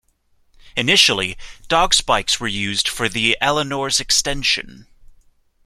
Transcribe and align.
Initially 0.75 1.37
dog 1.67 1.93
spikes 1.93 2.39
were 2.39 2.47
used 2.47 2.87
for 2.87 3.07
the 3.07 3.37
Eleanor's 3.39 3.99
extension. 3.99 4.87